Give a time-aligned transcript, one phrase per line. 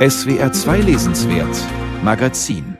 [0.00, 1.54] SWR 2 Lesenswert
[2.02, 2.78] Magazin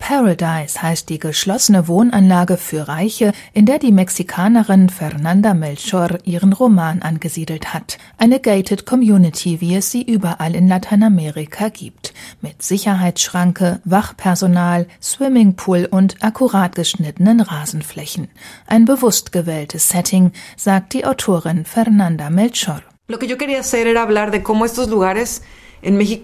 [0.00, 7.02] Paradise heißt die geschlossene Wohnanlage für Reiche, in der die Mexikanerin Fernanda Melchor ihren Roman
[7.02, 7.98] angesiedelt hat.
[8.18, 12.14] Eine gated Community, wie es sie überall in Lateinamerika gibt.
[12.40, 18.26] Mit Sicherheitsschranke, Wachpersonal, Swimmingpool und akkurat geschnittenen Rasenflächen.
[18.66, 22.82] Ein bewusst gewähltes Setting, sagt die Autorin Fernanda Melchor.
[23.06, 25.42] Lo que yo quería hacer era hablar de cómo estos lugares
[25.84, 26.22] ich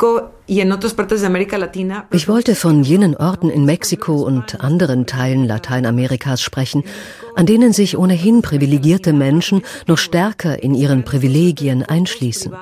[2.29, 6.85] wollte von jenen Orten in Mexiko und anderen Teilen Lateinamerikas sprechen,
[7.35, 12.53] an denen sich ohnehin privilegierte Menschen noch stärker in ihren Privilegien einschließen.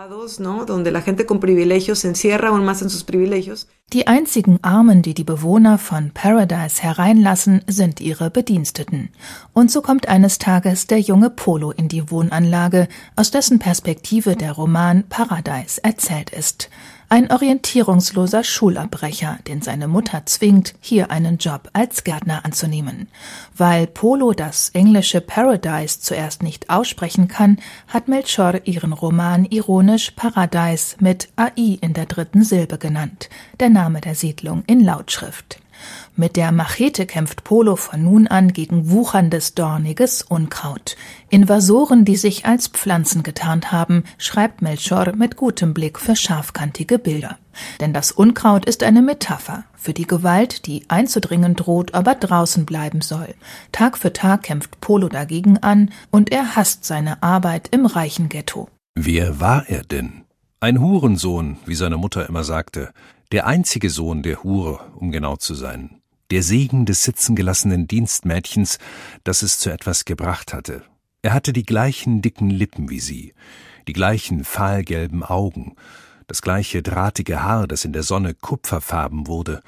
[3.92, 9.10] Die einzigen Armen, die die Bewohner von Paradise hereinlassen, sind ihre Bediensteten.
[9.52, 14.52] Und so kommt eines Tages der junge Polo in die Wohnanlage, aus dessen Perspektive der
[14.52, 16.68] Roman Paradise erzählt ist.
[17.08, 23.06] Ein orientierungsloser Schulabbrecher, den seine Mutter zwingt, hier einen Job als Gärtner anzunehmen.
[23.56, 30.96] Weil Polo das englische Paradise zuerst nicht aussprechen kann, hat Melchor ihren Roman ironisch Paradise
[30.98, 35.60] mit AI in der dritten Silbe genannt, der Name der Siedlung in Lautschrift.
[36.14, 40.96] Mit der Machete kämpft Polo von nun an gegen wucherndes, dorniges Unkraut.
[41.28, 47.38] Invasoren, die sich als Pflanzen getarnt haben, schreibt Melchor mit gutem Blick für scharfkantige Bilder.
[47.80, 53.02] Denn das Unkraut ist eine Metapher für die Gewalt, die einzudringen droht, aber draußen bleiben
[53.02, 53.34] soll.
[53.72, 58.68] Tag für Tag kämpft Polo dagegen an und er hasst seine Arbeit im reichen Ghetto.
[58.94, 60.25] Wer war er denn?
[60.60, 62.92] Ein Hurensohn, wie seine Mutter immer sagte,
[63.32, 66.00] der einzige Sohn der Hure, um genau zu sein
[66.30, 68.78] der Segen des sitzengelassenen Dienstmädchens,
[69.24, 70.82] das es zu etwas gebracht hatte.
[71.22, 73.34] Er hatte die gleichen dicken Lippen wie sie,
[73.88, 75.76] die gleichen fahlgelben Augen,
[76.26, 79.62] das gleiche drahtige Haar, das in der Sonne kupferfarben wurde,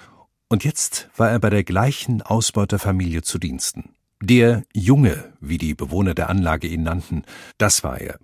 [0.49, 3.91] und jetzt war er bei der gleichen Ausbeuterfamilie zu Diensten.
[4.21, 7.23] Der Junge, wie die Bewohner der Anlage ihn nannten,
[7.59, 8.19] das war er.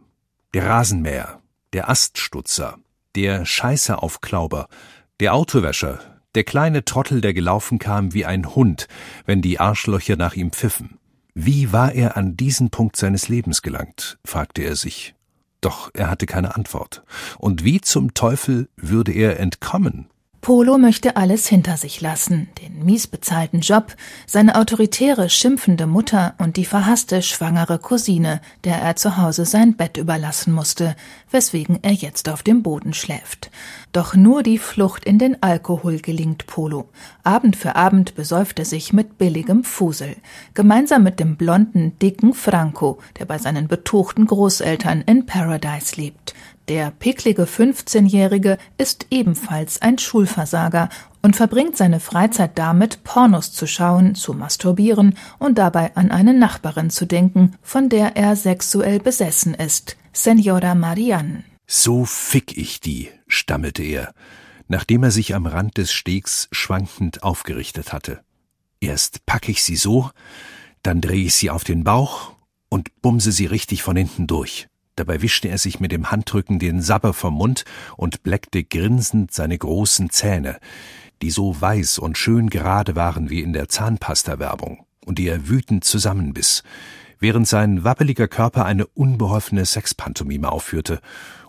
[0.54, 1.40] Der Rasenmäher,
[1.74, 2.78] der Aststutzer,
[3.16, 4.68] der Scheißeaufklauber,
[5.18, 5.98] der Autowäscher,
[6.36, 8.86] der kleine Trottel, der gelaufen kam wie ein Hund,
[9.26, 10.98] wenn die Arschlöcher nach ihm pfiffen.
[11.34, 14.18] Wie war er an diesen Punkt seines Lebens gelangt?
[14.24, 15.16] fragte er sich.
[15.60, 17.02] Doch er hatte keine Antwort.
[17.38, 20.08] Und wie zum Teufel würde er entkommen?
[20.44, 23.96] Polo möchte alles hinter sich lassen, den mies bezahlten Job,
[24.26, 29.96] seine autoritäre, schimpfende Mutter und die verhasste, schwangere Cousine, der er zu Hause sein Bett
[29.96, 30.96] überlassen musste,
[31.30, 33.50] weswegen er jetzt auf dem Boden schläft.
[33.92, 36.90] Doch nur die Flucht in den Alkohol gelingt Polo.
[37.22, 40.14] Abend für Abend besäuft er sich mit billigem Fusel,
[40.52, 46.34] gemeinsam mit dem blonden, dicken Franco, der bei seinen betuchten Großeltern in Paradise lebt.
[46.68, 50.88] Der picklige 15-Jährige ist ebenfalls ein Schulversager
[51.20, 56.88] und verbringt seine Freizeit damit, Pornos zu schauen, zu masturbieren und dabei an eine Nachbarin
[56.88, 61.44] zu denken, von der er sexuell besessen ist, Senora Marianne.
[61.66, 64.14] So fick ich die, stammelte er,
[64.68, 68.20] nachdem er sich am Rand des Stegs schwankend aufgerichtet hatte.
[68.80, 70.10] Erst packe ich sie so,
[70.82, 72.32] dann drehe ich sie auf den Bauch
[72.70, 74.66] und bumse sie richtig von hinten durch.
[74.96, 77.64] Dabei wischte er sich mit dem Handrücken den Sabber vom Mund
[77.96, 80.58] und bleckte grinsend seine großen Zähne,
[81.22, 85.84] die so weiß und schön gerade waren wie in der Zahnpasta-Werbung und die er wütend
[85.84, 86.62] zusammenbiss,
[87.18, 91.00] während sein wappeliger Körper eine unbeholfene Sexpantomime aufführte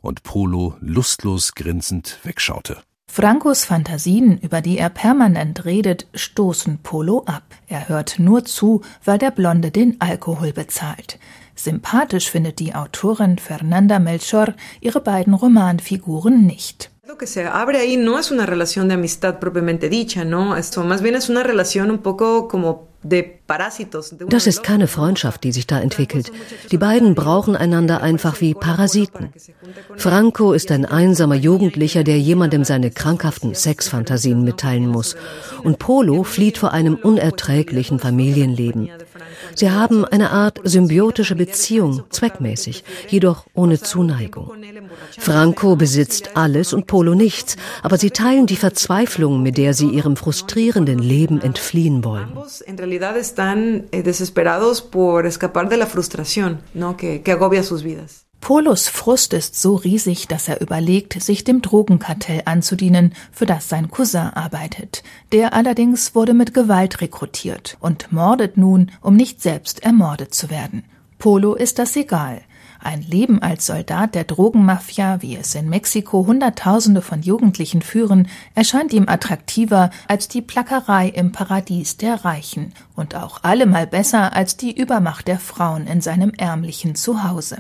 [0.02, 2.82] und Polo lustlos grinsend wegschaute.
[3.08, 7.44] Francos Fantasien, über die er permanent redet, stoßen Polo ab.
[7.68, 11.18] Er hört nur zu, weil der Blonde den Alkohol bezahlt.
[11.56, 16.92] Sympathisch findet die Autorin Fernanda Melchor ihre beiden Romanfiguren nicht.
[17.08, 17.86] Lo que se abre
[18.88, 20.58] de amistad propiamente dicha, ¿no?
[20.58, 25.68] Esto más bien es una relación un poco como das ist keine Freundschaft, die sich
[25.68, 26.32] da entwickelt.
[26.72, 29.30] Die beiden brauchen einander einfach wie Parasiten.
[29.96, 35.16] Franco ist ein einsamer Jugendlicher, der jemandem seine krankhaften Sexfantasien mitteilen muss.
[35.64, 38.90] Und Polo flieht vor einem unerträglichen Familienleben.
[39.54, 44.52] Sie haben eine Art symbiotische Beziehung, zweckmäßig, jedoch ohne Zuneigung.
[45.18, 50.16] Franco besitzt alles und Polo nichts, aber sie teilen die Verzweiflung, mit der sie ihrem
[50.16, 52.30] frustrierenden Leben entfliehen wollen.
[58.42, 63.90] Polos Frust ist so riesig, dass er überlegt, sich dem Drogenkartell anzudienen, für das sein
[63.90, 65.02] Cousin arbeitet.
[65.32, 70.84] Der allerdings wurde mit Gewalt rekrutiert und mordet nun, um nicht selbst ermordet zu werden.
[71.18, 72.42] Polo ist das egal.
[72.86, 78.94] Ein Leben als Soldat der Drogenmafia, wie es in Mexiko Hunderttausende von Jugendlichen führen, erscheint
[78.94, 84.80] ihm attraktiver als die Plackerei im Paradies der Reichen und auch allemal besser als die
[84.80, 87.58] Übermacht der Frauen in seinem ärmlichen Zuhause.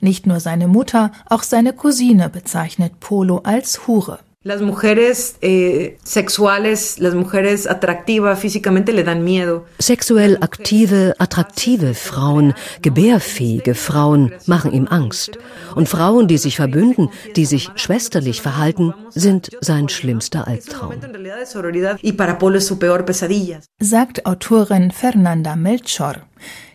[0.00, 4.18] Nicht nur seine Mutter, auch seine Cousine bezeichnet Polo als Hure.
[4.46, 9.66] Las mujeres eh, sexuales, las mujeres atractivas físicamente le dan miedo.
[9.80, 15.36] Sexuell aktive, attraktive Frauen, gebärfähige Frauen machen ihm Angst.
[15.74, 20.94] Und Frauen, die sich verbünden, die sich schwesterlich verhalten, sind sein schlimmster Albtraum.
[23.80, 26.14] Sagt Autorin Fernanda Melchor.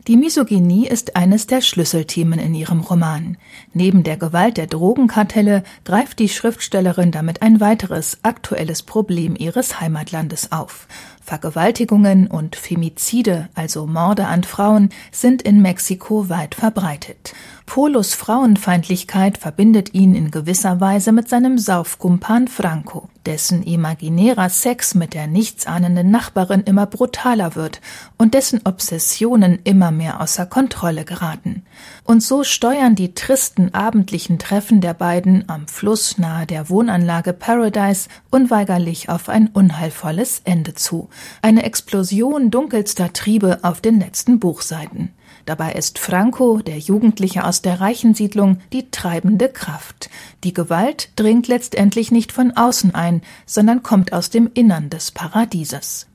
[0.07, 3.37] Die Misogynie ist eines der Schlüsselthemen in ihrem Roman.
[3.73, 10.51] Neben der Gewalt der Drogenkartelle greift die Schriftstellerin damit ein weiteres aktuelles Problem ihres Heimatlandes
[10.51, 10.87] auf.
[11.31, 17.33] Vergewaltigungen und Femizide, also Morde an Frauen, sind in Mexiko weit verbreitet.
[17.65, 25.13] Polos Frauenfeindlichkeit verbindet ihn in gewisser Weise mit seinem Saufkumpan Franco, dessen imaginärer Sex mit
[25.13, 27.79] der nichtsahnenden Nachbarin immer brutaler wird
[28.17, 31.63] und dessen Obsessionen immer mehr außer Kontrolle geraten.
[32.11, 38.09] Und so steuern die tristen abendlichen Treffen der beiden am Fluss nahe der Wohnanlage Paradise
[38.29, 41.07] unweigerlich auf ein unheilvolles Ende zu.
[41.41, 45.13] Eine Explosion dunkelster Triebe auf den letzten Buchseiten.
[45.45, 50.09] Dabei ist Franco, der Jugendliche aus der reichen Siedlung, die treibende Kraft.
[50.43, 56.07] Die Gewalt dringt letztendlich nicht von außen ein, sondern kommt aus dem Innern des Paradieses.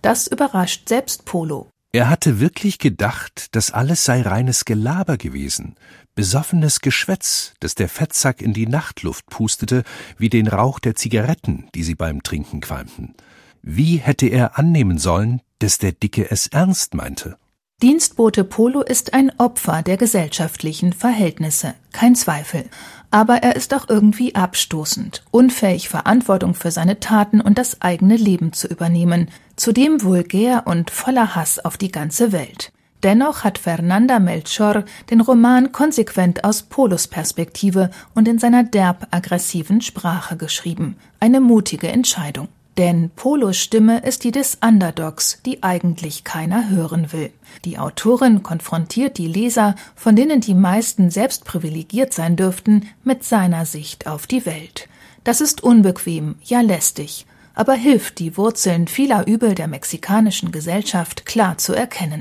[0.00, 1.66] Das überrascht selbst Polo.
[1.94, 5.76] Er hatte wirklich gedacht, das alles sei reines Gelaber gewesen,
[6.14, 9.84] besoffenes Geschwätz, das der Fettsack in die Nachtluft pustete,
[10.16, 13.14] wie den Rauch der Zigaretten, die sie beim Trinken qualmten.
[13.60, 17.36] Wie hätte er annehmen sollen, dass der Dicke es ernst meinte?
[17.82, 22.66] Dienstbote Polo ist ein Opfer der gesellschaftlichen Verhältnisse, kein Zweifel.
[23.10, 28.52] Aber er ist auch irgendwie abstoßend, unfähig Verantwortung für seine Taten und das eigene Leben
[28.52, 32.70] zu übernehmen, zudem vulgär und voller Hass auf die ganze Welt.
[33.02, 39.80] Dennoch hat Fernanda Melchor den Roman konsequent aus Polos Perspektive und in seiner derb aggressiven
[39.80, 40.94] Sprache geschrieben.
[41.18, 42.46] Eine mutige Entscheidung.
[42.78, 47.30] Denn Polos Stimme ist die des Underdogs, die eigentlich keiner hören will.
[47.66, 53.66] Die Autorin konfrontiert die Leser, von denen die meisten selbst privilegiert sein dürften, mit seiner
[53.66, 54.88] Sicht auf die Welt.
[55.22, 61.58] Das ist unbequem, ja lästig, aber hilft, die Wurzeln vieler Übel der mexikanischen Gesellschaft klar
[61.58, 62.20] zu erkennen.